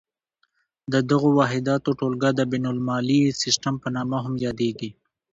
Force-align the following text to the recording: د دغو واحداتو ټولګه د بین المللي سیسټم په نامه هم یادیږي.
د 0.91 0.93
دغو 1.11 1.29
واحداتو 1.39 1.89
ټولګه 1.99 2.29
د 2.35 2.41
بین 2.51 2.65
المللي 2.71 3.21
سیسټم 3.41 3.73
په 3.83 3.87
نامه 3.95 4.17
هم 4.25 4.33
یادیږي. 4.45 4.89